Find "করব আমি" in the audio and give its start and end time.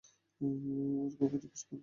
1.61-1.79